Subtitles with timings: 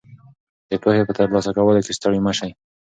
[0.69, 2.51] د پوهې په ترلاسه کولو کې ستړي مه ږئ.